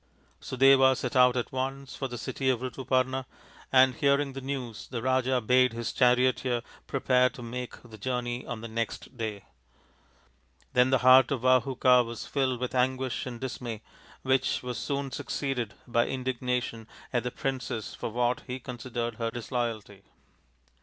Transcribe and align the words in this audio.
Sudeva 0.41 0.97
set 0.97 1.15
out 1.15 1.37
at 1.37 1.51
once 1.51 1.95
for 1.95 2.07
the 2.07 2.17
city 2.17 2.49
of 2.49 2.61
Rituparna, 2.61 3.25
and, 3.71 3.93
hearing 3.93 4.33
the 4.33 4.41
news, 4.41 4.87
the 4.87 4.99
Raja 4.99 5.39
bade 5.41 5.73
his 5.73 5.93
charioteer 5.93 6.63
140 6.89 6.89
THE 6.89 6.97
INDIAN 7.13 7.29
STORY 7.29 7.65
BOOK 7.65 7.73
prepare 7.77 7.85
to 7.85 7.87
make 7.87 7.91
the 7.91 7.97
journey 8.03 8.47
on 8.47 8.61
the 8.61 8.67
next 8.67 9.15
day. 9.15 9.45
Then 10.73 10.89
the 10.89 10.97
heart 11.05 11.29
of 11.29 11.41
Vahuka 11.41 12.03
was 12.03 12.25
filled 12.25 12.59
with 12.59 12.73
anguish 12.73 13.27
and 13.27 13.39
dismay, 13.39 13.83
which 14.23 14.63
was 14.63 14.79
soon 14.79 15.11
succeeded 15.11 15.75
by 15.87 16.07
indignation 16.07 16.87
at 17.13 17.21
the 17.21 17.29
princess 17.29 17.93
for 17.93 18.09
what 18.09 18.39
he 18.47 18.59
considered 18.59 19.17
her 19.17 19.29
disloyalty. 19.29 20.01